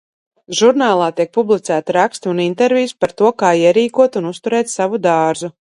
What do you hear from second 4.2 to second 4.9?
un uzturēt